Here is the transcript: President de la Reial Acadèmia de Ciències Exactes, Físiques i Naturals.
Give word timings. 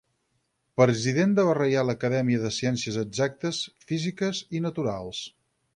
President 0.81 1.35
de 1.39 1.45
la 1.49 1.53
Reial 1.59 1.93
Acadèmia 1.95 2.41
de 2.47 2.51
Ciències 2.57 2.99
Exactes, 3.05 3.61
Físiques 3.93 4.45
i 4.61 4.65
Naturals. 4.69 5.27